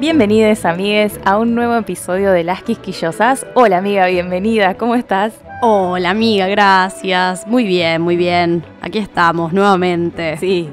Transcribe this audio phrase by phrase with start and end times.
[0.00, 3.44] Bienvenidos amigues a un nuevo episodio de Las Quisquillosas.
[3.54, 5.32] Hola amiga, bienvenida, ¿cómo estás?
[5.60, 7.44] Hola amiga, gracias.
[7.48, 8.64] Muy bien, muy bien.
[8.80, 10.36] Aquí estamos nuevamente.
[10.36, 10.68] Sí,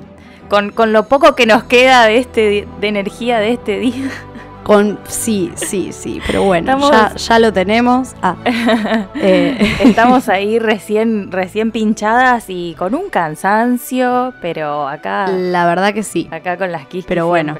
[0.47, 4.11] con, con lo poco que nos queda de, este, de energía de este día.
[4.61, 8.15] Con, sí, sí, sí, pero bueno, ya, ya, lo tenemos.
[8.21, 8.35] Ah.
[9.15, 9.57] Eh.
[9.83, 15.27] Estamos ahí recién, recién pinchadas y con un cansancio, pero acá...
[15.29, 16.27] La verdad que sí.
[16.29, 17.57] Acá con las quisquis Pero bueno,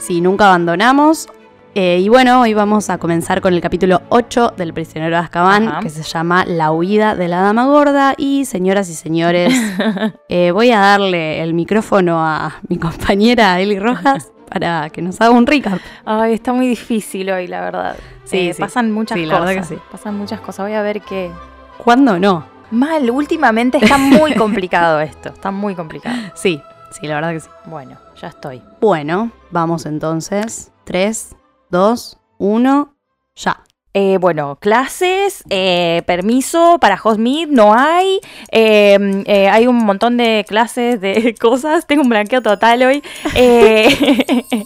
[0.00, 1.28] sí, nunca abandonamos.
[1.76, 5.80] Eh, y bueno, hoy vamos a comenzar con el capítulo 8 del Prisionero de Azkaban,
[5.80, 8.14] que se llama La huida de la Dama Gorda.
[8.18, 9.54] Y señoras y señores,
[10.28, 15.30] eh, voy a darle el micrófono a mi compañera Eli Rojas para que nos haga
[15.30, 15.78] un recap.
[16.04, 17.96] Ay, está muy difícil hoy, la verdad.
[18.24, 19.32] Sí, eh, pasan muchas cosas.
[19.32, 19.80] La verdad que sí.
[19.92, 20.66] Pasan muchas cosas.
[20.66, 21.30] Voy a ver qué.
[21.78, 22.46] ¿Cuándo no?
[22.72, 25.28] Mal, últimamente está muy complicado esto.
[25.28, 26.16] Está muy complicado.
[26.34, 26.60] Sí,
[26.90, 27.48] sí, la verdad que sí.
[27.66, 28.60] Bueno, ya estoy.
[28.80, 30.72] Bueno, vamos entonces.
[30.84, 31.36] Tres,
[31.70, 32.96] dos, uno,
[33.34, 33.62] ya.
[33.92, 38.20] Eh, bueno, clases, eh, permiso para Hostmeet no hay.
[38.52, 41.88] Em, eh, hay un montón de clases de cosas.
[41.88, 43.02] Tengo un blanqueo total hoy.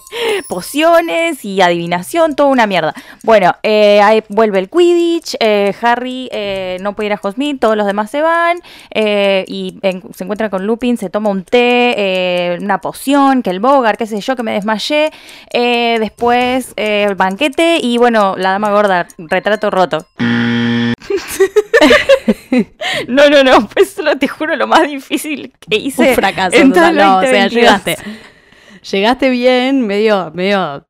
[0.49, 2.93] pociones y adivinación, toda una mierda.
[3.23, 5.37] Bueno, ahí vuelve el Quidditch.
[5.81, 6.29] Harry
[6.81, 8.59] no puede ir a Hostmeet, todos los demás se van.
[8.95, 14.07] y se encuentra con Lupin, se toma un té, una poción, que el Bogart, qué
[14.07, 15.11] sé yo, que me desmayé.
[15.53, 20.07] después el banquete y bueno, la dama gorda retrato roto.
[23.09, 26.11] no, no, no, pues solo te juro lo más difícil que hice.
[26.11, 27.97] Un fracaso, en no, o sea, llegaste.
[28.91, 30.87] Llegaste bien, medio, medio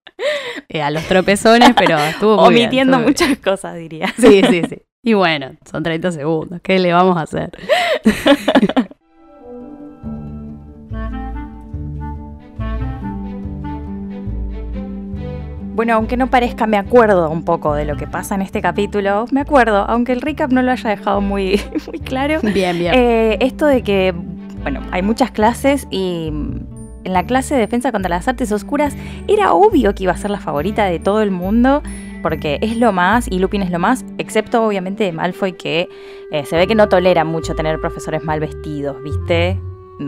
[0.69, 4.13] eh, a los tropezones, pero estuvo muy Omitiendo muchas cosas, diría.
[4.19, 4.83] Sí, sí, sí.
[5.03, 7.51] Y bueno, son 30 segundos, ¿qué le vamos a hacer?
[15.75, 19.27] Bueno, aunque no parezca, me acuerdo un poco de lo que pasa en este capítulo.
[19.33, 22.39] Me acuerdo, aunque el recap no lo haya dejado muy, muy claro.
[22.43, 22.95] Bien, bien.
[22.95, 24.15] Eh, esto de que,
[24.63, 28.97] bueno, hay muchas clases y en la clase de defensa contra las artes oscuras
[29.27, 31.83] era obvio que iba a ser la favorita de todo el mundo
[32.23, 35.89] porque es lo más y Lupin es lo más, excepto obviamente de Malfoy que
[36.31, 39.59] eh, se ve que no tolera mucho tener profesores mal vestidos, ¿viste?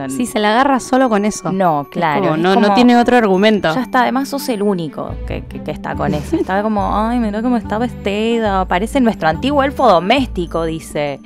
[0.09, 1.53] Sí, se la agarra solo con eso.
[1.53, 2.37] No, claro.
[2.37, 3.75] no, no tiene otro argumento.
[3.75, 6.37] Ya está, además sos el único que, está con eso.
[6.37, 8.65] Está como, ay, mira cómo está vestida.
[8.67, 11.21] Parece nuestro antiguo elfo doméstico, dice.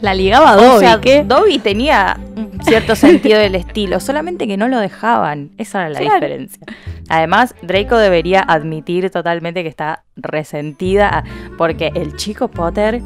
[0.00, 0.76] La ligaba a Dobby.
[0.76, 5.52] O sea, Dobby tenía un cierto sentido del estilo, solamente que no lo dejaban.
[5.56, 6.60] Esa era la diferencia.
[7.08, 11.24] Además, Draco debería admitir totalmente que está resentida
[11.56, 13.02] porque el chico Potter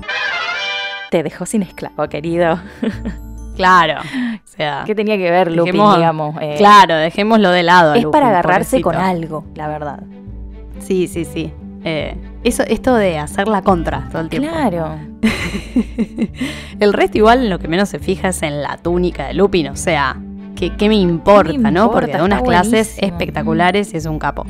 [1.11, 2.61] te dejó sin esclavo, querido.
[3.61, 4.01] Claro.
[4.51, 6.37] O sea, ¿qué tenía que ver Lupin, digamos?
[6.39, 7.95] Eh, claro, dejémoslo de lado.
[7.95, 10.03] Es para agarrarse con algo, la verdad.
[10.81, 11.51] Sí, sí, sí.
[11.83, 14.51] Eh, eso, esto de hacer la contra todo el tiempo.
[14.51, 14.99] Claro.
[16.81, 19.77] el resto igual lo que menos se fija es en la túnica de Lupin, o
[19.77, 20.17] sea,
[20.57, 21.91] ¿qué, me importa, no?
[21.91, 24.45] Porque da unas clases espectaculares y es un capo.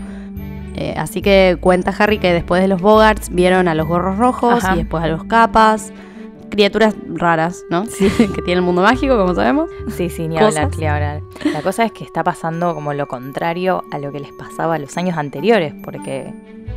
[0.75, 4.65] Eh, así que cuenta Harry que después de los Bogarts vieron a los gorros rojos
[4.72, 5.93] y después a los capas
[6.50, 7.87] criaturas raras, ¿no?
[7.87, 8.11] Sí.
[8.34, 9.71] que tiene el mundo mágico, como sabemos.
[9.88, 11.22] Sí, sí, ni hablar, ni hablar.
[11.53, 14.97] La cosa es que está pasando como lo contrario a lo que les pasaba los
[14.97, 16.33] años anteriores, porque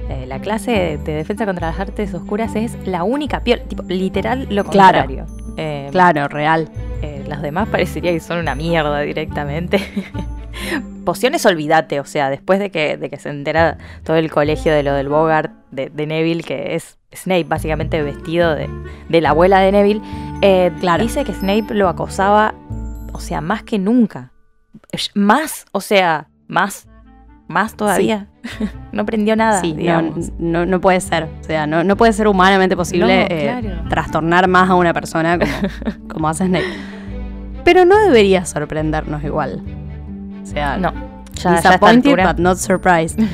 [0.09, 4.47] eh, la clase de defensa contra las artes oscuras es la única peor, tipo, literal
[4.49, 5.25] lo contrario.
[5.25, 6.69] Claro, eh, claro real.
[7.01, 9.79] Eh, las demás parecería que son una mierda directamente.
[11.05, 14.83] Pociones olvídate, o sea, después de que, de que se entera todo el colegio de
[14.83, 20.01] lo del Bogart de, Neville, que es Snape básicamente vestido de, la abuela de Neville,
[20.41, 22.53] eh, dice que Snape lo acosaba,
[23.13, 24.31] o sea, más que nunca.
[25.13, 26.87] Más, o sea, más,
[27.47, 28.27] más todavía.
[28.91, 29.61] no aprendió nada.
[29.61, 29.73] Sí,
[30.39, 31.27] no, no, puede ser.
[31.41, 36.07] O sea, no, no puede ser humanamente posible eh, trastornar más a una persona como,
[36.09, 36.65] como hace Snape.
[37.63, 39.63] Pero no debería sorprendernos igual.
[40.41, 40.93] O sea, no.
[41.33, 43.19] Ya, disappointed but not surprised.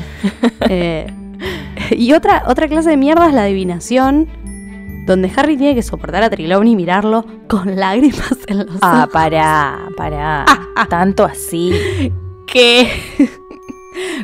[0.69, 1.07] Eh,
[1.91, 4.27] y otra, otra clase de mierda es la adivinación,
[5.05, 8.81] donde Harry tiene que soportar a Trelawney y mirarlo con lágrimas en los ah, ojos.
[8.81, 10.45] Ah, pará, pará.
[10.89, 11.73] Tanto así.
[12.47, 12.89] ¿Qué?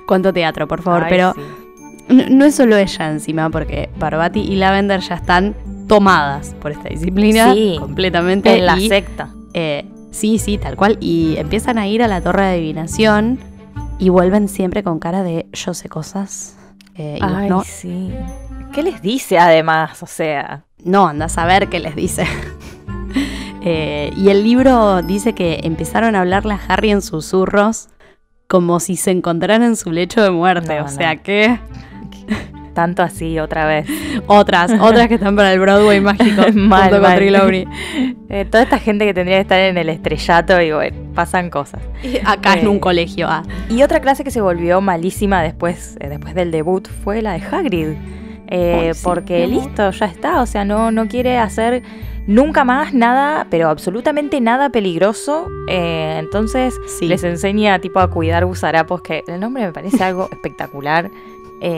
[0.06, 1.06] Cuánto teatro, por favor.
[1.10, 1.34] Pero
[2.10, 5.56] no, es solo ella encima, porque Barbati y Lavender ya están
[5.88, 8.58] tomadas por esta disciplina sí, completamente.
[8.58, 9.30] En la secta.
[9.54, 9.86] Eh,
[10.16, 10.98] Sí, sí, tal cual.
[11.02, 13.38] Y empiezan a ir a la torre de adivinación
[14.00, 16.56] y vuelven siempre con cara de yo sé cosas.
[16.96, 18.14] Eh, Ay, sí.
[18.74, 20.02] ¿Qué les dice además?
[20.02, 20.64] O sea.
[20.84, 22.26] No, anda a saber qué les dice.
[23.68, 27.88] Eh, y el libro dice que empezaron a hablarle a Harry en susurros
[28.48, 30.82] como si se encontraran en su lecho de muerte.
[30.82, 31.60] o sea que.
[32.76, 33.88] Tanto así, otra vez.
[34.28, 36.42] Otras, otras que están para el Broadway mágico.
[36.54, 37.68] mal, junto mal.
[38.28, 41.80] Eh, toda esta gente que tendría que estar en el estrellato y bueno, pasan cosas.
[42.26, 43.28] Acá en un eh, colegio.
[43.30, 43.44] Ah.
[43.70, 47.44] Y otra clase que se volvió malísima después, eh, después del debut fue la de
[47.46, 47.96] Hagrid.
[49.04, 50.42] porque listo, ya está.
[50.42, 51.84] O sea, no, no quiere hacer
[52.28, 55.48] nunca más nada, pero absolutamente nada peligroso.
[55.70, 61.12] entonces les enseña tipo a cuidar gusarapos, que el nombre me parece algo espectacular.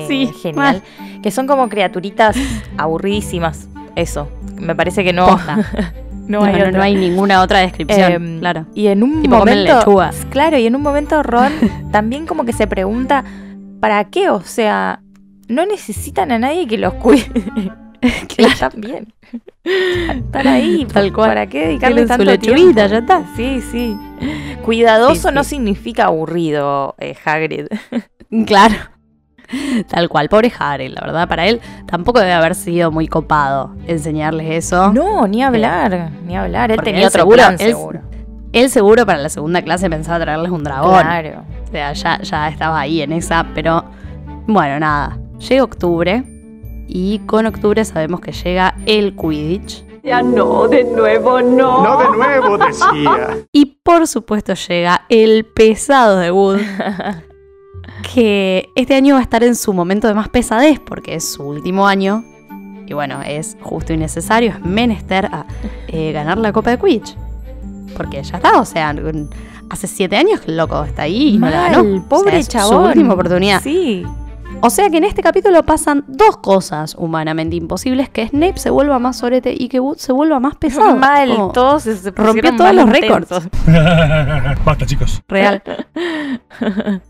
[0.08, 0.84] Sí, genial.
[1.22, 2.36] Que son como criaturitas
[2.78, 3.70] aburridísimas.
[3.96, 4.30] Eso.
[4.60, 5.40] Me parece que no.
[6.28, 8.66] No, hay ninguna otra descripción, em, claro.
[8.76, 9.80] Y en un momento,
[10.30, 11.54] claro, y en un momento Ron
[11.94, 13.24] también como que se pregunta,
[13.80, 14.30] ¿para qué?
[14.30, 15.02] O sea,
[15.48, 17.32] no necesitan a nadie que los cuide.
[18.28, 19.14] que están bien.
[19.64, 21.30] Están ahí, tal cual.
[21.30, 22.72] ¿Para qué dedicarle tanto tiempo?
[22.76, 23.24] ya está.
[23.38, 23.96] Sí, sí.
[24.64, 27.68] Cuidadoso no significa aburrido, eh, Hagrid.
[28.46, 28.76] claro.
[29.90, 34.66] Tal cual, pobre Harry, la verdad, para él tampoco debe haber sido muy copado enseñarles
[34.66, 34.92] eso.
[34.94, 36.72] No, ni hablar, ni hablar.
[36.72, 38.02] Él tenía otro seguro, plan, seguro.
[38.54, 41.02] Él seguro para la segunda clase pensaba traerles un dragón.
[41.02, 41.44] Claro.
[41.68, 43.84] O sea, ya, ya estaba ahí en esa, pero
[44.48, 45.18] bueno, nada.
[45.40, 46.24] Llega octubre
[46.88, 49.86] y con octubre sabemos que llega el Quidditch.
[50.04, 51.84] Ya no, de nuevo no.
[51.84, 53.38] No de nuevo, decía.
[53.52, 56.60] Y por supuesto llega el pesado de Wood.
[58.14, 61.44] que este año va a estar en su momento de más pesadez porque es su
[61.44, 62.24] último año
[62.88, 65.46] y bueno, es justo y necesario, es menester a
[65.90, 67.16] eh, ganar la Copa de Quidditch.
[67.96, 68.96] Porque ya está, o sea,
[69.70, 72.06] hace siete años que el loco está ahí y no la ganó.
[72.08, 72.84] Pobre chabón.
[72.84, 73.62] Su última oportunidad.
[73.62, 74.06] Sí.
[74.62, 78.98] O sea que en este capítulo pasan dos cosas humanamente imposibles, que Snape se vuelva
[79.00, 80.96] más sorete y que Wood se vuelva más pesado.
[80.98, 83.30] Mal, todos se rompió todos los récords.
[84.66, 85.22] Basta, chicos.
[85.28, 85.62] Real.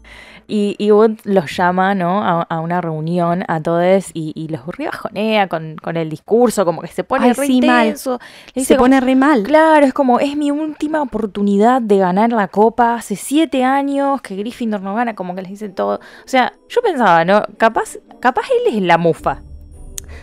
[0.47, 2.23] Y, y Wood los llama, ¿no?
[2.23, 7.03] A, una reunión a todos y, los ribajonea con, con el discurso, como que se
[7.03, 8.19] pone re intenso.
[8.55, 9.44] se pone re mal.
[9.44, 12.95] Claro, es como, es mi última oportunidad de ganar la copa.
[12.95, 15.95] Hace siete años que Gryffindor no gana, como que les dice todo.
[15.95, 17.43] O sea, yo pensaba, ¿no?
[17.57, 19.41] Capaz, capaz él es la mufa.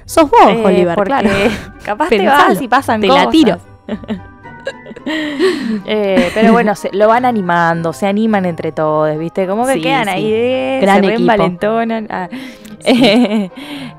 [0.06, 1.30] Sos vos, eh, Oliver, claro.
[1.84, 3.24] Capaz te vas y pasan te cosas.
[3.26, 3.58] la tiro.
[5.86, 9.46] Eh, pero bueno, se, lo van animando, se animan entre todos, ¿viste?
[9.46, 12.06] Como que quedan ahí, eh, se reenvalentonan.
[12.10, 12.28] Ah.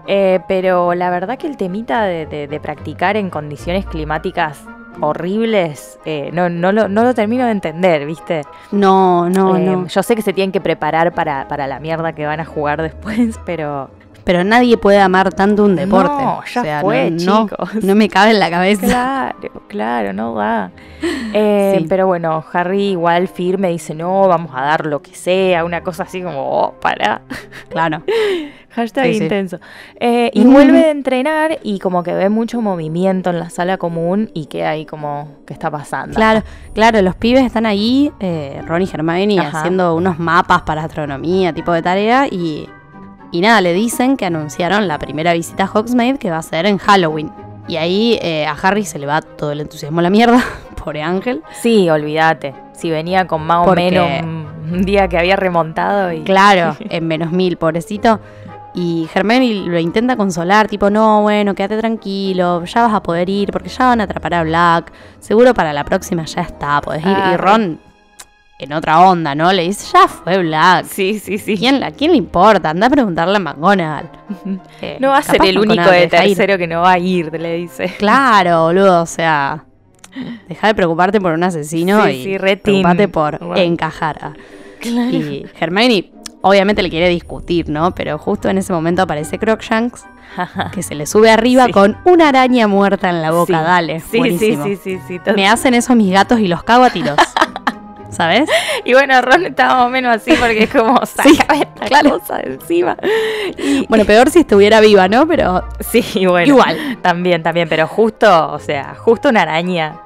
[0.08, 4.64] Eh, pero la verdad que el temita de, practicar en condiciones climáticas
[5.02, 6.00] horribles,
[6.32, 8.44] no, no, lo, no lo termino de entender, ¿viste?
[8.72, 9.88] No, no, no.
[9.88, 12.84] Yo sé que se tienen que preparar para, para la mierda que van a jugar
[12.84, 13.90] después, pero
[14.26, 16.24] pero nadie puede amar tanto un deporte.
[16.24, 17.84] No, ya fue, no, chicos.
[17.84, 18.86] No, me cabe en la cabeza.
[18.88, 20.72] Claro, claro, no va.
[21.38, 25.82] Eh, pero bueno, Harry igual firme dice, no, vamos a dar lo que sea, una
[25.82, 27.22] cosa así como, oh, para.
[27.70, 28.04] Claro.
[28.76, 29.60] Hashtag intenso.
[30.00, 34.32] Eh, y vuelve a entrenar y como que ve mucho movimiento en la sala común
[34.34, 36.16] y que ahí como, ¿qué está pasando?
[36.16, 36.44] Claro,
[36.74, 41.72] claro, los pibes están ahí, eh, Ron y Hermione, haciendo unos mapas para astronomía, tipo
[41.72, 42.68] de tarea, y
[43.36, 46.66] y nada, le dicen que anunciaron la primera visita a Hogsmeade que va a ser
[46.66, 47.30] en Halloween.
[47.68, 50.42] Y ahí eh, a Harry se le va todo el entusiasmo a la mierda,
[50.82, 51.44] pobre Ángel.
[51.52, 52.56] Sí, olvídate.
[52.72, 54.08] Si venía con más o menos
[54.72, 56.22] un día que había remontado y...
[56.22, 58.22] Claro, en menos mil, pobrecito.
[58.74, 63.52] Y Hermione lo intenta consolar, tipo, no, bueno, quédate tranquilo, ya vas a poder ir
[63.52, 64.94] porque ya van a atrapar a Black.
[65.20, 67.18] Seguro para la próxima ya está, podés ir.
[67.34, 67.85] y Ron
[68.58, 69.52] en otra onda, ¿no?
[69.52, 70.86] Le dice, ya fue Black.
[70.86, 71.58] Sí, sí, sí.
[71.58, 72.70] ¿Quién, la, ¿quién le importa?
[72.70, 74.10] Anda a preguntarle a McGonagall.
[75.00, 77.94] no va a ser el único de tercero que no va a ir, le dice.
[77.98, 79.66] Claro, boludo, o sea...
[80.48, 84.32] Deja de preocuparte por un asesino y sí, preocupate por encajar.
[84.82, 87.94] Y Hermione obviamente le quiere discutir, ¿no?
[87.94, 90.06] Pero justo en ese momento aparece Crookshanks
[90.72, 93.62] que se le sube arriba con una araña muerta en la boca.
[93.62, 94.64] Dale, sí, buenísimo.
[94.64, 95.32] sí, sí, sí, sí.
[95.36, 97.18] Me hacen eso mis gatos y los cago a tiros.
[98.10, 98.50] ¿Sabes?
[98.84, 102.54] Y bueno, Ron está más o menos así porque es como saca esta cosa de
[102.54, 102.98] encima.
[103.90, 105.28] Bueno, peor si estuviera viva, ¿no?
[105.28, 106.48] Pero sí, bueno.
[106.48, 107.00] Igual.
[107.02, 110.05] También, también, pero justo, o sea, justo una araña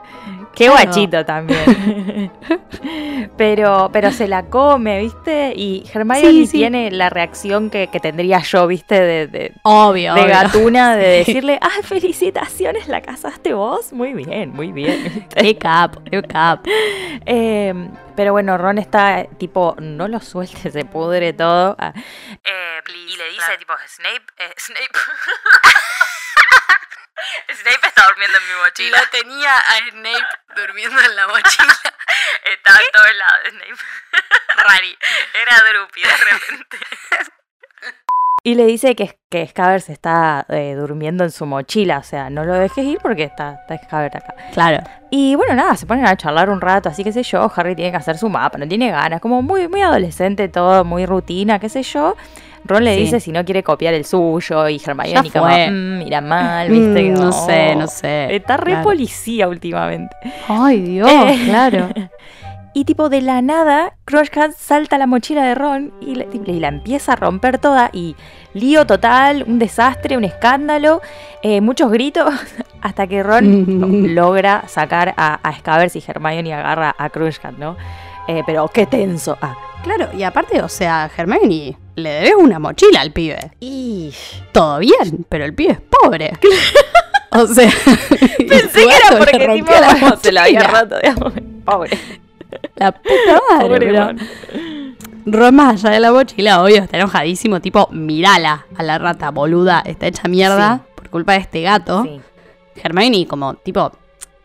[0.59, 2.33] Qué guachito también.
[3.37, 5.53] pero, pero se la come, ¿viste?
[5.55, 8.99] Y Hermione tiene la reacción que, tendría yo, ¿viste?
[8.99, 13.93] De, de, obvio, de gatuna, de decirle, ah, felicitaciones, la casaste vos.
[13.93, 15.29] Muy bien, muy bien.
[15.33, 16.65] Qué cap, qué cap.
[17.25, 21.77] Em, pero bueno, Ron está tipo, no lo suelte, se pudre todo.
[21.79, 24.91] Ah, eh, y le dice tipo, Snape, eh, Snape.
[27.53, 28.99] Snape está durmiendo en mi mochila.
[28.99, 31.75] Lo tenía a Snape durmiendo en la mochila.
[32.43, 33.83] Estaba en todos lados, Snape.
[34.55, 34.97] Rari.
[35.33, 36.77] Era Drupi de repente.
[38.43, 42.29] Y le dice que, que Scaber se está eh, durmiendo en su mochila, o sea,
[42.29, 44.33] no lo dejes ir porque está, está Scaber acá.
[44.53, 44.81] Claro.
[45.11, 47.91] Y bueno, nada, se ponen a charlar un rato, así que sé yo, Harry tiene
[47.91, 51.67] que hacer su mapa, no tiene ganas, como muy, muy adolescente todo, muy rutina, qué
[51.67, 52.15] sé yo.
[52.65, 53.01] Ron le Sí.
[53.01, 55.47] dice si no quiere copiar el suyo y Hermione como.
[55.47, 57.03] "Mm, mira mal, viste.
[57.03, 58.35] Mm, Como, no sé, no sé.
[58.35, 58.83] Está re Claro.
[58.83, 60.15] policía últimamente.
[60.47, 61.39] Ay, Dios, Eh.
[61.45, 61.87] claro.
[62.71, 66.67] Y tipo de la nada, Crunchcat salta la mochila de Ron y, la- y la
[66.67, 68.15] empieza a romper toda y
[68.53, 71.01] lío total, un desastre, un escándalo,
[71.41, 72.31] eh, muchos gritos,
[72.81, 73.33] hasta que Ron
[74.15, 77.75] logra sacar a, a Scabbers y Hermione agarra a Crunchcat, ¿no?
[78.27, 79.35] Eh, pero qué tenso.
[79.41, 83.51] Ah, Claro, y aparte, o sea, Hermione, le debes una mochila al pibe.
[83.59, 84.13] y
[84.51, 86.31] Todo bien, pero el pibe es pobre.
[87.31, 87.69] o sea,
[88.37, 91.33] pensé que era porque tipo, bueno, se la había roto, digamos.
[91.65, 91.97] Pobre,
[92.75, 94.15] La puta madre,
[95.51, 100.07] más allá de la mochila, obvio, está enojadísimo, tipo, mirala a la rata, boluda, está
[100.07, 102.03] hecha mierda por culpa de este gato.
[102.03, 102.19] Sí,
[102.81, 103.91] Hermione, como, tipo,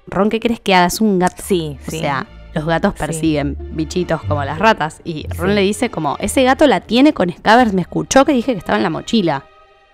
[0.07, 1.37] Ron, ¿qué crees que hagas un gato?
[1.43, 2.01] sí, O sí.
[2.01, 3.01] sea, los gatos Sí.
[3.01, 5.01] persiguen bichitos como las ratas.
[5.05, 5.55] Y Ron Sí.
[5.55, 8.77] le dice como, ese gato la tiene con Scabbers, me escuchó que dije que estaba
[8.79, 9.45] en la mochila.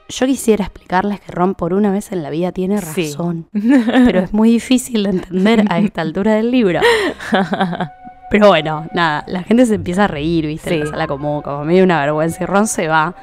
[0.09, 3.09] Yo quisiera explicarles que Ron por una vez en la vida tiene Sí.
[3.13, 3.49] razón.
[3.53, 6.81] Pero es muy difícil de entender a esta altura del libro.
[8.31, 10.75] Pero bueno, nada, la gente se empieza a reír, ¿viste?
[10.75, 12.43] En la sala como, como medio una vergüenza.
[12.45, 13.15] Y Ron se va.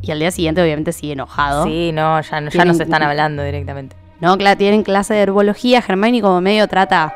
[0.00, 1.64] Y al día siguiente obviamente sigue enojado.
[1.64, 3.96] Sí, no, ya, no- ya Tienen- no se están hablando directamente.
[4.20, 5.82] No, claro, tienen clase de herbología.
[5.86, 7.14] Hermione como medio trata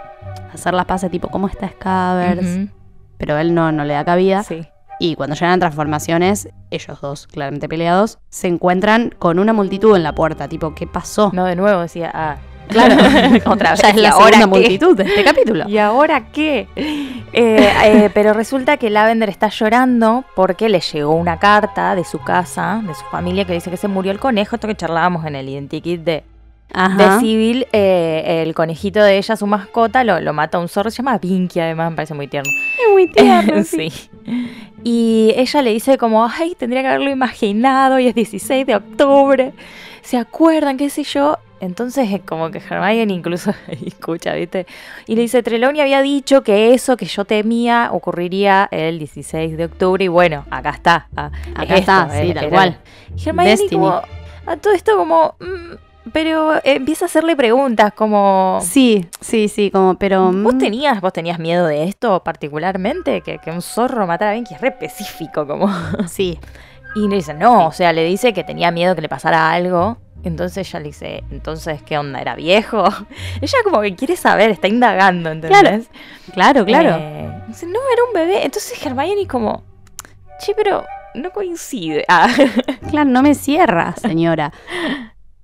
[0.55, 2.47] hacer las paces tipo, ¿cómo está Scabbers?
[2.47, 2.69] Ujú,
[3.19, 4.43] Pero él no, no le da cabida.
[4.43, 4.67] Sí.
[4.99, 10.03] Y cuando llegan a transformaciones, ellos dos, claramente peleados, se encuentran con una multitud en
[10.03, 10.47] la puerta.
[10.47, 11.31] Tipo, ¿qué pasó?
[11.33, 12.37] No, de nuevo decía, ah,
[12.71, 12.95] Claro,
[13.51, 13.83] otra vez.
[13.83, 15.69] ya es ¿y la segunda multitud de este capítulo.
[15.69, 16.69] ¿Y ahora qué?
[16.77, 22.21] Eh, eh, pero resulta que Lavender está llorando porque le llegó una carta de su
[22.21, 24.55] casa, de su familia, que dice que se murió el conejo.
[24.55, 26.25] Esto que charlábamos en el identikit de,
[26.73, 27.21] de.
[27.21, 27.67] Civil.
[27.73, 30.91] eh, el conejito de ella, su mascota, lo, lo mata un zorro.
[30.91, 32.51] Se llama Pinky, además, me parece muy tierno.
[32.51, 33.91] Es muy tierno, sí.
[33.91, 34.11] sí.
[34.85, 39.53] Y ella le dice como, ay, tendría que haberlo imaginado y es 16 de octubre.
[40.03, 40.77] ¿Se acuerdan?
[40.77, 41.39] ¿Qué sé yo?
[41.61, 43.53] Entonces es como que Hermione incluso
[43.87, 44.67] escucha, ¿viste?
[45.07, 49.67] Y le dice, Trelawney había dicho que eso que yo temía ocurriría el 16 de
[49.67, 51.09] octubre y bueno, acá está.
[51.17, 52.79] ah, Acá esto, está, sí, eh, tal cual.
[53.23, 54.01] Hermione como,
[54.47, 55.75] a todo esto como, mm,
[56.13, 58.59] pero eh, empieza a hacerle preguntas como...
[58.63, 60.33] Sí, sí, sí, como, pero...
[60.33, 63.21] ¿Vos mm, tenías, vos tenías miedo de esto particularmente?
[63.21, 65.69] Que, que un zorro matara a que es re específico, como.
[66.09, 66.39] Sí,
[66.95, 69.99] Y le dice, no, o sea, le dice que tenía miedo que le pasara algo.
[70.23, 72.21] Entonces ella le dice, entonces, ¿qué onda?
[72.21, 72.85] ¿Era viejo?
[73.41, 75.89] Ella como que quiere saber, está indagando, ¿entendés?
[76.35, 76.97] claro, claro.
[77.01, 78.45] Eh, dice, no, era un bebé.
[78.45, 79.65] Entonces Hermione como,
[80.39, 82.05] che, pero no coincide.
[82.09, 82.29] Ah,
[82.91, 84.53] Claro, no me cierra, señora.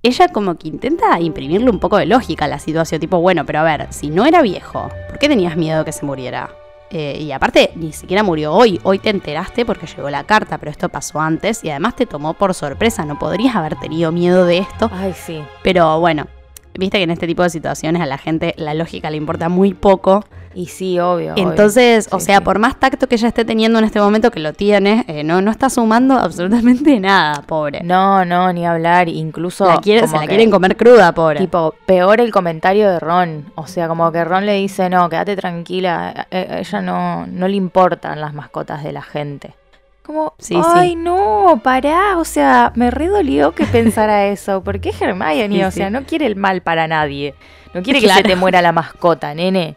[0.07, 3.59] Ella como que intenta imprimirle un poco de lógica a la situación, tipo, bueno, pero
[3.59, 6.49] a ver, si no era viejo, ¿por qué tenías miedo que se muriera?
[6.91, 10.71] Eh, y aparte, ni siquiera murió hoy, hoy te enteraste porque llegó la carta, pero
[10.71, 14.59] esto pasó antes y además te tomó por sorpresa, no podrías haber tenido miedo de
[14.59, 15.43] esto, Ay, sí.
[15.61, 16.27] pero bueno,
[16.75, 19.73] viste que en este tipo de situaciones a la gente la lógica le importa muy
[19.73, 20.23] poco,
[20.57, 21.33] Y sí, obvio.
[21.33, 21.49] obvio.
[21.51, 22.43] entonces, o sea, sí.
[22.43, 25.39] por más tacto que ella esté teniendo en este momento que lo tiene, eh, no,
[25.39, 27.81] no está sumando absolutamente nada, pobre.
[27.83, 29.07] No, no, ni hablar.
[29.07, 29.65] Incluso.
[29.67, 31.39] La quiere- se la que- quieren comer cruda, pobre.
[31.41, 33.51] Tipo, peor el comentario de Ron.
[33.53, 37.47] O sea, como que Ron le dice, no, quédate tranquila, a a ella no, no
[37.47, 39.53] le importan las mascotas de la gente.
[40.01, 40.61] Como, Sí, sí.
[40.73, 42.17] ay, no, pará.
[42.17, 44.61] O sea, me redolió que pensara eso.
[44.63, 47.35] Porque es Hermione, Sí, o sea, no quiere el mal para nadie.
[47.75, 49.75] No quiere que se te muera la mascota, nene.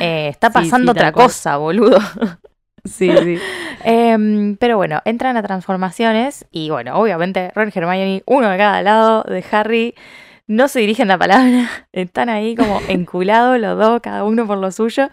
[0.00, 1.98] Eh, está pasando sí, otra cosa, boludo.
[2.84, 3.38] sí, sí.
[3.86, 8.80] Em, pero bueno, entran a transformaciones y bueno, obviamente Ron y Hermione, uno de cada
[8.82, 9.94] lado de Harry,
[10.46, 14.70] no se dirigen la palabra, están ahí como enculados los dos, cada uno por lo
[14.72, 15.10] suyo.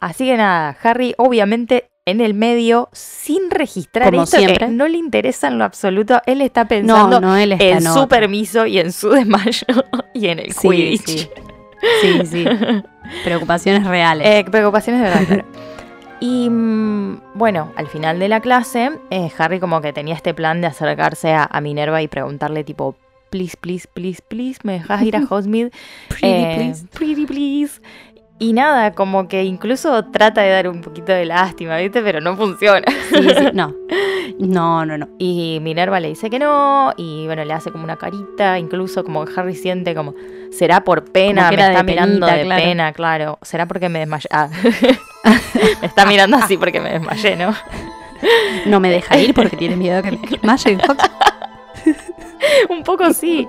[0.00, 4.66] Así que nada, Harry obviamente en el medio, sin registrar Como esto, siempre.
[4.66, 8.06] que no le interesa en lo absoluto, él está pensando no, él está en su
[8.06, 9.66] permiso y en su desmayo
[10.14, 11.06] y en el Sí, Quidditch.
[11.06, 11.28] sí.
[12.00, 12.44] Sí, sí.
[13.24, 14.26] Preocupaciones reales.
[14.26, 15.44] Eh, preocupaciones de verdad, claro.
[16.20, 20.60] Y mm, bueno, al final de la clase, eh, Harry como que tenía este plan
[20.60, 22.96] de acercarse a, a Minerva y preguntarle tipo,
[23.30, 25.70] please, please, please, please, ¿me dejas ir a Hogsmeade?
[26.08, 26.86] Pretty Eh, please.
[26.92, 27.80] Pretty please.
[28.38, 32.02] Y nada, como que incluso trata de dar un poquito de lástima, ¿viste?
[32.02, 32.84] Pero no funciona.
[33.08, 33.74] Sí, sí, no.
[34.38, 35.08] No, no, no.
[35.18, 39.24] Y Minerva le dice que no, y bueno, le hace como una carita, incluso como
[39.24, 40.14] que Harry siente como,
[40.50, 43.38] será por pena, me está mirando de pena, claro.
[43.40, 44.28] Será porque me desmayé.
[44.30, 44.48] Ah.
[45.80, 47.54] me está mirando así porque me desmayé, ¿no?
[48.66, 50.78] No me deja ir porque tiene miedo que me desmaye.
[52.68, 53.46] un poco sí.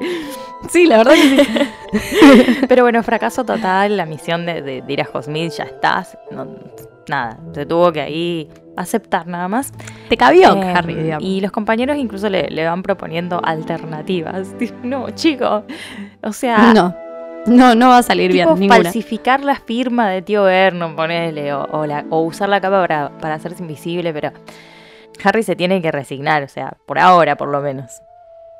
[0.69, 2.57] Sí, la verdad que sí.
[2.67, 6.17] Pero bueno, fracaso total, la misión de, ir a Hogsmeade ya estás.
[7.07, 9.71] nada, se tuvo que ahí aceptar nada más.
[10.09, 11.27] Te cabió, em, Harry, digamos.
[11.27, 14.55] Y los compañeros incluso le, van proponiendo alternativas.
[14.83, 15.63] No, chico,
[16.21, 16.73] o sea...
[16.73, 16.95] No.
[17.45, 18.47] No, no va a salir bien.
[18.55, 18.83] Ninguna.
[18.83, 23.61] Falsificar la firma de tío Vernon, ponele, o, o, usar la capa para, para hacerse
[23.61, 24.33] invisible, pero
[25.23, 28.01] Harry se tiene que resignar, o sea, por ahora por lo menos.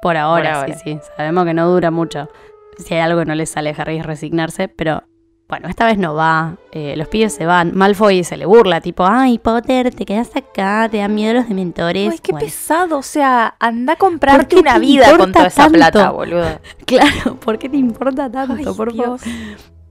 [0.02, 1.00] Por ahora, sí, sí.
[1.16, 2.30] Sabemos que no dura mucho.
[2.78, 5.04] Si hay algo que no le sale a Harry es resignarse, pero
[5.50, 6.58] bueno, esta vez no va.
[6.72, 7.72] Eh, los pibes se van.
[7.74, 12.12] Malfoy se le burla, tipo, ay, Potter, te quedas acá, te dan miedo los dementores.
[12.12, 12.98] Ay, qué pesado.
[12.98, 16.60] O sea, anda a comprarte una vida con toda esa plata, boludo.
[16.86, 19.20] claro, ¿por qué te importa tanto, por favor?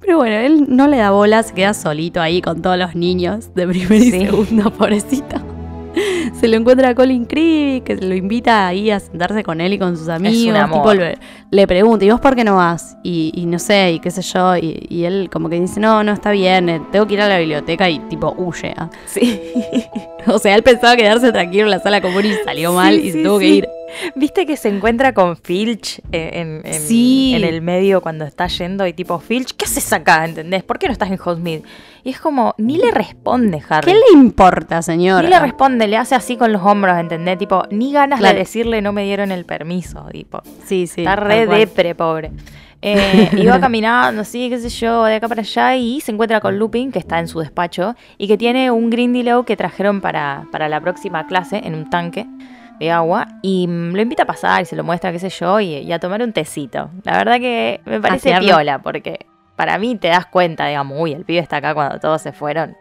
[0.00, 3.54] Pero bueno, él no le da bola, se queda solito ahí con todos los niños
[3.54, 5.36] de primer y segundo, pobrecito.
[6.40, 9.78] se lo encuentra a Colin Creevy, que lo invita ahí a sentarse con él y
[9.78, 10.70] con sus amigos.
[10.72, 10.94] Tipo,
[11.50, 12.96] le, pregunta, ¿y vos por qué no vas?
[13.02, 14.56] Y, no sé, y qué sé yo.
[14.56, 17.38] Y, él como que dice, no, no está bien, eh, tengo que ir a la
[17.38, 18.74] biblioteca y tipo huye.
[18.76, 18.90] ¿ah?
[19.06, 19.40] Sí.
[20.26, 23.22] o sea, él pensaba quedarse tranquilo en la sala común y salió mal y se
[23.22, 23.68] tuvo que ir.
[24.14, 29.18] Viste que se encuentra con Filch en, en, el medio cuando está yendo y tipo,
[29.20, 30.24] Filch, ¿qué haces acá?
[30.24, 30.64] ¿Entendés?
[30.64, 31.62] ¿Por qué no estás en Hogsmeade?
[32.02, 33.92] Y es como, ni le responde Harry.
[33.92, 35.24] ¿Qué le importa, señor?
[35.24, 37.38] Ni le responde, le hace así con los hombros, ¿entendés?
[37.38, 40.42] Tipo, ni ganas de decirle no me dieron el permiso, tipo.
[40.64, 41.02] Sí, sí.
[41.02, 42.32] Está re depre, pobre.
[42.82, 46.58] Eh, iba caminando, así, qué sé yo, de acá para allá y se encuentra con
[46.58, 50.68] Lupin, que está en su despacho, y que tiene un Grindylow que trajeron para, para
[50.68, 52.26] la próxima clase en un tanque
[52.78, 55.60] de agua y mm, lo invita a pasar y se lo muestra, qué sé yo,
[55.60, 56.90] y, a tomar un tecito.
[57.04, 61.24] La verdad que me parece piola, porque para mí te das cuenta, digamos, uy, el
[61.24, 62.76] pibe está acá cuando todos se fueron.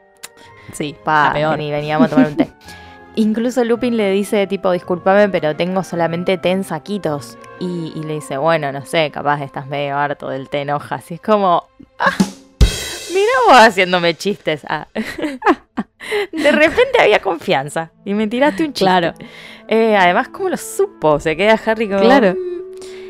[0.74, 1.60] Sí, pa, peor.
[1.62, 2.50] y veníamos a tomar un té.
[3.18, 7.38] Incluso Lupin le dice, tipo, discúlpame, pero tengo solamente té en saquitos.
[7.60, 11.10] Y, le dice, bueno, no sé, capaz estás medio harto del té en hojas.
[11.12, 11.64] Y es como,
[12.00, 12.18] ah,
[13.14, 14.62] mira vos haciéndome chistes.
[14.68, 14.88] Ah.
[16.32, 18.86] De repente había confianza y me tiraste un chiste.
[18.86, 19.14] Claro.
[19.68, 21.20] Eh, además, ¿cómo lo supo?
[21.20, 22.02] Se queda Harry como...
[22.02, 22.36] Claro.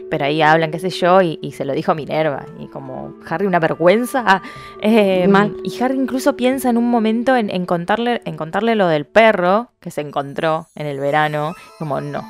[0.05, 0.09] Mm".
[0.09, 2.45] Pero ahí hablan, qué sé yo, y, se lo dijo Minerva.
[2.59, 4.23] Y como Harry una vergüenza.
[4.25, 4.41] Ah,
[4.81, 5.55] eh, Mal.
[5.63, 9.91] Y Harry incluso piensa en un momento en, contarle, en contarle lo del perro que
[9.91, 11.53] se encontró en el verano.
[11.79, 12.23] Como no.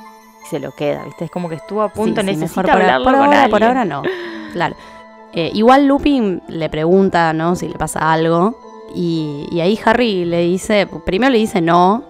[0.43, 1.25] Y se lo queda, ¿viste?
[1.25, 3.85] Es como que estuvo a punto, de necesita por, hablarlo por con ahora, Por ahora
[3.85, 4.03] no.
[4.53, 4.75] Claro.
[5.33, 7.55] Eh, igual Lupin le pregunta, ¿no?
[7.55, 8.57] Si le pasa algo.
[8.93, 12.05] Y, y, ahí Harry le dice, primero le dice no,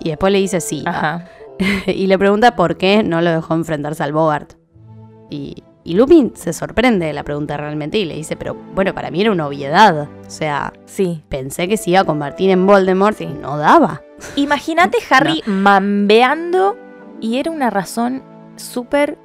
[0.00, 0.82] y después le dice sí.
[0.86, 1.28] Ajá.
[1.86, 4.54] y le pregunta por qué no lo dejó enfrentarse al Bogart.
[5.30, 9.20] Y, Lupin se sorprende de la pregunta realmente y le dice, pero bueno, para mí
[9.20, 10.08] era una obviedad.
[10.26, 11.22] O sea, sí.
[11.28, 14.02] pensé que se iba a convertir en Voldemort y no daba.
[14.34, 16.76] Imagínate Harry mambeando
[17.20, 18.24] y era una razón
[18.56, 19.16] súper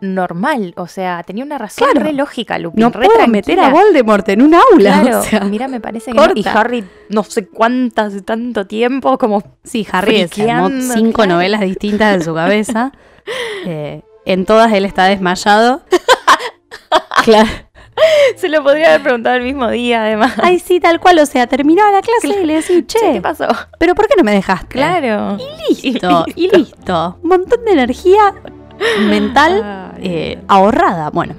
[0.00, 2.80] normal, o sea, tenía una razón re lógica, Lupin.
[2.80, 5.22] No puedo meter a Voldemort en un aula.
[5.28, 10.20] Claro, mira, me parece que y Harry no sé cuántas tanto tiempo como sí, Harry
[10.20, 12.92] escribió cinco novelas distintas en su cabeza.
[13.66, 15.82] Eh, en todas él está desmayado.
[17.24, 17.48] claro.
[18.36, 20.34] Se lo podría haber preguntado el mismo día, además.
[20.42, 21.18] Ay, sí, tal cual.
[21.18, 23.48] O sea, terminaba la clase y le decía, che, ¿qué pasó?
[23.78, 24.68] ¿Pero por qué no me dejaste?
[24.68, 25.36] Claro.
[25.38, 27.18] Y listo, y listo.
[27.22, 28.34] Un montón de energía
[29.00, 31.10] mental eh, ahorrada.
[31.10, 31.34] Bueno,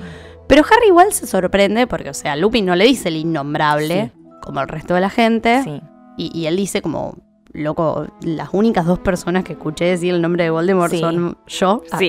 [0.48, 4.62] pero Harry igual se sorprende porque, o sea, Lupin no le dice el innombrable como
[4.62, 5.82] el resto de la gente.
[6.18, 7.16] Y, él dice como,
[7.54, 12.00] loco, las únicas dos personas que escuché decir el nombre de Voldemort son yo ah,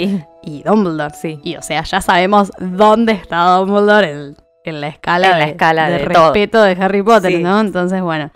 [0.43, 1.15] y Dumbledore.
[1.15, 1.41] Sí.
[1.43, 6.63] Y o sea, ya sabemos dónde está Dumbledore en, la escala, de, escala de, respeto
[6.63, 7.61] de Harry Potter, ¿no?
[7.61, 8.31] Entonces, bueno.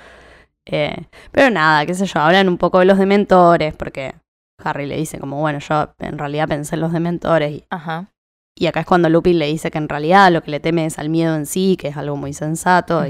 [0.66, 0.96] Eh,
[1.30, 4.14] pero nada, qué sé yo, hablan un poco de los dementores, porque
[4.62, 7.52] Harry le dice como, bueno, yo en realidad pensé en los dementores.
[7.52, 8.10] Y, Ajá.
[8.56, 10.98] y acá es cuando Lupin le dice que en realidad lo que le teme es
[10.98, 13.04] al miedo en sí, que es algo muy sensato.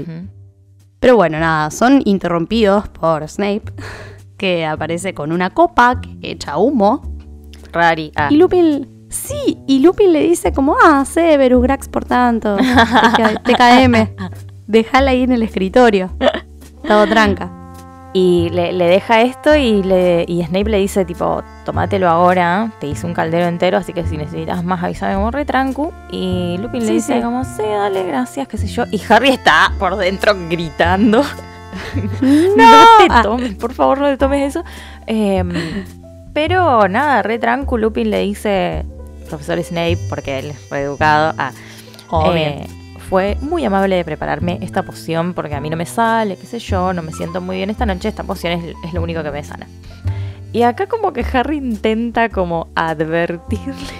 [0.99, 3.73] Pero bueno, nada, son interrumpidos por Snape,
[4.37, 7.14] que aparece con una copa que echa humo.
[7.75, 8.11] Rari.
[8.15, 8.29] Ah.
[8.31, 14.15] Y Lupin, sí, y Lupin le dice como, ah, Severus, Grax por tanto, TKM,
[14.67, 16.11] déjala ahí en el escritorio.
[16.87, 17.51] Todo tranca.
[18.13, 23.05] Y le, deja esto y, le, y Snape le dice, tipo, tomátelo ahora, te hice
[23.05, 25.91] un caldero entero, así que si necesitas más avísame como retrancu.
[26.11, 28.85] Y Lupin le dice como, sí, dale, gracias, qué sé yo.
[28.89, 31.23] Y Harry está por dentro gritando.
[32.21, 34.63] no, te tomes, por favor, no te tomes eso.
[35.07, 35.51] Em,
[36.35, 38.85] pero nada, retrancu, Lupin le dice,
[39.29, 41.53] profesor Snape, porque él fue educado, a...
[42.35, 42.67] Eh,
[43.09, 46.59] fue muy amable de prepararme esta poción porque a mí no me sale, qué sé
[46.59, 49.43] yo, no me siento muy bien esta noche, esta poción es, lo único que me
[49.43, 49.65] sana.
[50.51, 53.93] Y acá como que Harry intenta como advertirle.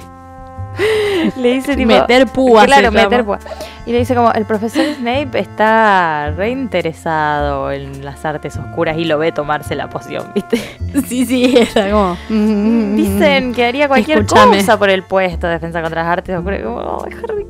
[1.37, 1.87] le dice tipo...
[1.87, 2.65] Meter púa.
[2.65, 3.39] Claro, meter púa.
[3.85, 9.19] Y le dice como, el profesor Snape está reinteresado en las artes oscuras y lo
[9.19, 10.57] ve tomarse la poción, ¿viste?
[11.07, 12.17] Sí, sí, está como...
[12.29, 16.61] Dicen que haría cualquier cosa por el puesto de defensa contra las artes oscuras.
[16.63, 17.45] Como, Harry,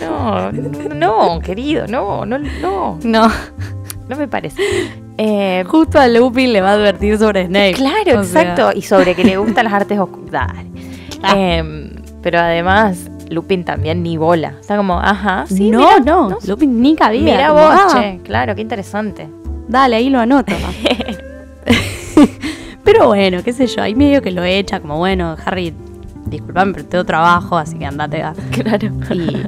[0.00, 0.52] no,
[0.94, 2.98] no, querido, no, no, no.
[3.02, 3.30] No.
[4.08, 4.60] No me parece.
[5.16, 7.72] Eh, Justo a Lupin le va a advertir sobre Snape.
[7.72, 8.70] Claro, exacto.
[8.74, 10.52] Y sobre que le gustan las artes oscuras.
[11.34, 11.90] Em,
[12.22, 14.54] pero además, Lupin también ni bola.
[14.60, 15.70] Está como, ajá, sí.
[15.70, 17.22] No, no, Lupin ni cabía.
[17.22, 17.88] Mira vos, ah.
[17.92, 18.20] che.
[18.22, 19.28] Claro, qué interesante.
[19.68, 20.54] Dale, ahí lo anoto.
[22.84, 25.74] pero bueno, qué sé yo, ahí medio que lo echa, como bueno, Harry,
[26.26, 28.22] disculpame, pero tengo trabajo, así que andate.
[28.52, 28.88] Claro.
[29.12, 29.46] Y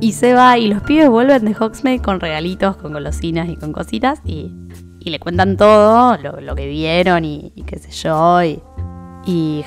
[0.00, 3.72] y se va y los pibes vuelven de Hogsmeade con regalitos, con golosinas y con
[3.72, 4.52] cositas y,
[5.00, 8.42] le cuentan todo, lo, que vieron y, qué sé yo.
[8.42, 8.60] Y,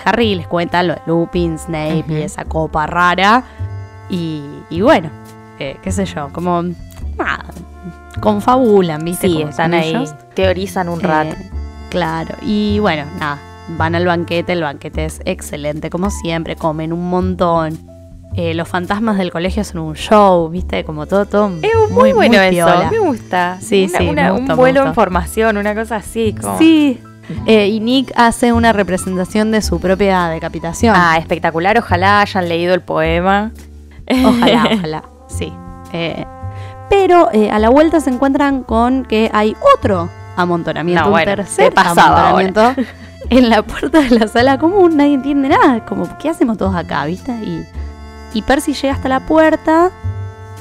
[0.03, 3.43] Harry les cuenta lo de Lupin, Snape y esa copa rara.
[4.09, 5.09] Y, bueno,
[5.59, 6.63] eh, qué sé yo, como
[7.17, 7.45] nada,
[8.21, 9.27] confabulan, ¿viste?
[9.27, 11.35] Sí, están ahí, teorizan un rato.
[11.35, 11.49] Eh,
[11.89, 13.39] claro, y bueno, nada,
[13.77, 17.77] van al banquete, el banquete es excelente como siempre, comen un montón.
[18.35, 20.83] Eh, los fantasmas del colegio son un show, ¿viste?
[20.83, 21.51] Como todo, todo.
[21.61, 23.57] Es muy, bueno eso, me gusta.
[23.59, 24.07] Sí, sí.
[24.07, 26.35] un vuelo en formación, una cosa así.
[26.57, 27.01] Sí.
[27.45, 30.95] Eh, y Nick hace una representación de su propia decapitación.
[30.97, 31.77] Ah, espectacular.
[31.77, 33.51] Ojalá hayan leído el poema.
[34.25, 35.03] Ojalá, ojalá.
[35.27, 35.53] Sí.
[35.93, 36.25] Eh,
[36.89, 42.73] pero a la vuelta se encuentran con que hay otro amontonamiento, un tercer amontonamiento
[43.29, 44.97] en la puerta de la sala común.
[44.97, 45.85] Nadie entiende nada.
[45.85, 47.31] Como, ¿qué hacemos todos acá, viste?
[47.31, 47.63] Y
[48.33, 49.91] y Percy llega hasta la puerta.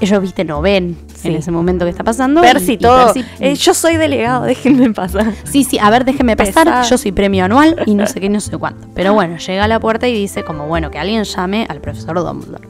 [0.01, 2.41] Ellos, viste, no ven en ese momento que está pasando.
[2.41, 3.13] Percy, todo.
[3.41, 5.33] Eh, yo soy delegado, déjenme pasar.
[5.45, 6.85] Sí, sí, a ver, déjenme pasar.
[6.85, 8.89] Yo soy premio anual y no sé qué, no sé cuánto.
[8.95, 12.17] Pero bueno, llega a la puerta y dice, como bueno, que alguien llame al profesor
[12.23, 12.69] Dumbledore.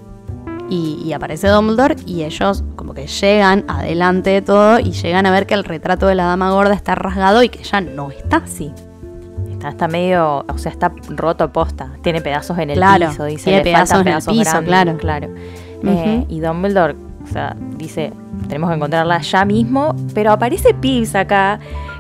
[0.70, 5.30] Y, y, aparece Dumbledore y ellos como que llegan adelante de todo y llegan a
[5.30, 8.42] ver que el retrato de la dama gorda está rasgado y que ya no está.
[8.46, 8.70] Sí.
[9.66, 11.90] Está, medio, o sea, está roto posta.
[12.02, 13.44] Tiene pedazos en el piso, dice.
[13.44, 14.96] Tiene pedazos en el piso, claro.
[14.98, 15.28] claro.
[15.84, 16.94] Eh, y Dumbledore,
[17.28, 18.12] o sea, dice,
[18.48, 21.58] tenemos que encontrarla ya mismo, pero aparece Pips acá,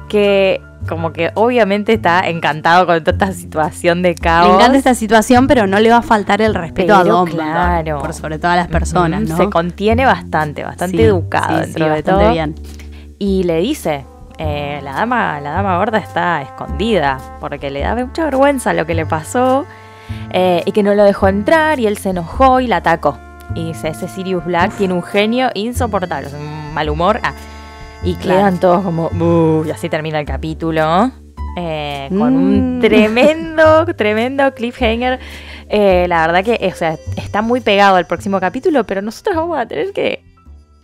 [0.08, 4.48] que como que obviamente está encantado con toda esta situación de caos.
[4.48, 7.32] Le encanta esta situación, pero no le va a faltar el respeto a Dumbledore.
[7.32, 7.98] Claro.
[8.00, 9.36] Por sobre todas las personas, ¿no?
[9.36, 12.30] Se contiene bastante, bastante educado dentro de todo.
[12.30, 12.54] Bien.
[13.18, 14.06] Y le dice,
[14.38, 18.94] eh, la, dama, la dama gorda está escondida porque le da mucha vergüenza lo que
[18.94, 19.66] le pasó
[20.30, 23.18] eh, y que no lo dejó entrar y él se enojó y la atacó.
[23.54, 27.20] Y dice, ese Sirius Black tiene un genio insoportable, un mal humor.
[27.22, 27.32] Ah,
[28.02, 29.10] y quedan todos como,
[29.66, 31.10] y así termina el capítulo.
[31.56, 32.80] Eh, con un mm.
[32.82, 35.18] tremendo, tremendo cliffhanger.
[35.70, 39.66] la verdad que o sea, está muy pegado al próximo capítulo, pero nosotros vamos a
[39.66, 40.22] tener que.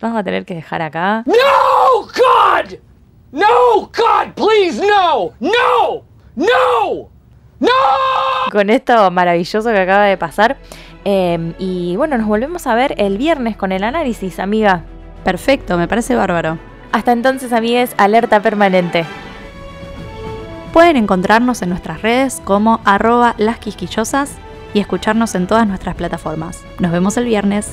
[0.01, 1.23] Vamos a tener que dejar acá.
[1.25, 2.01] ¡No!
[2.01, 2.77] ¡God!
[3.35, 7.09] No, God, please, no, no, no,
[7.59, 7.69] no.
[8.49, 10.57] Con esto maravilloso que acaba de pasar.
[11.05, 14.81] Em, y bueno, nos volvemos a ver el viernes con el análisis, amiga.
[15.23, 16.57] Perfecto, me parece bárbaro.
[16.91, 19.05] Hasta entonces, amigues, alerta permanente.
[20.73, 24.33] Pueden encontrarnos en nuestras redes como arroba lasquisquillosas
[24.73, 26.63] y escucharnos en todas nuestras plataformas.
[26.79, 27.71] Nos vemos el viernes.